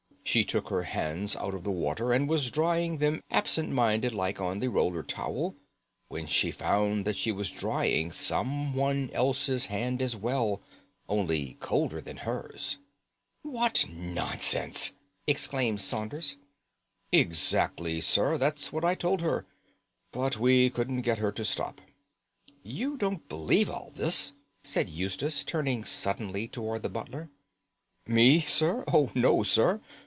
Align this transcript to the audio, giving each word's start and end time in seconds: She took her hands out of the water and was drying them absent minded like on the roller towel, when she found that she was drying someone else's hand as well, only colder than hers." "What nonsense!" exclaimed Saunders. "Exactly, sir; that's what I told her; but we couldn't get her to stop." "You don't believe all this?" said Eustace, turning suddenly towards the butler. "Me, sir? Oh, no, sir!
She 0.23 0.45
took 0.45 0.69
her 0.69 0.83
hands 0.83 1.35
out 1.35 1.53
of 1.53 1.65
the 1.65 1.71
water 1.71 2.13
and 2.13 2.29
was 2.29 2.51
drying 2.51 2.99
them 2.99 3.21
absent 3.29 3.69
minded 3.69 4.13
like 4.13 4.39
on 4.39 4.59
the 4.59 4.69
roller 4.69 5.03
towel, 5.03 5.57
when 6.07 6.25
she 6.25 6.51
found 6.51 7.03
that 7.03 7.17
she 7.17 7.33
was 7.33 7.51
drying 7.51 8.11
someone 8.11 9.09
else's 9.11 9.65
hand 9.65 10.01
as 10.01 10.15
well, 10.15 10.61
only 11.09 11.57
colder 11.59 11.99
than 11.99 12.17
hers." 12.17 12.77
"What 13.41 13.89
nonsense!" 13.89 14.93
exclaimed 15.27 15.81
Saunders. 15.81 16.37
"Exactly, 17.11 17.99
sir; 17.99 18.37
that's 18.37 18.71
what 18.71 18.85
I 18.85 18.95
told 18.95 19.19
her; 19.19 19.45
but 20.13 20.39
we 20.39 20.69
couldn't 20.69 21.01
get 21.01 21.17
her 21.17 21.33
to 21.33 21.43
stop." 21.43 21.81
"You 22.63 22.95
don't 22.95 23.27
believe 23.27 23.69
all 23.69 23.91
this?" 23.95 24.31
said 24.63 24.87
Eustace, 24.89 25.43
turning 25.43 25.83
suddenly 25.83 26.47
towards 26.47 26.83
the 26.83 26.89
butler. 26.89 27.29
"Me, 28.07 28.39
sir? 28.39 28.85
Oh, 28.87 29.11
no, 29.13 29.43
sir! 29.43 29.81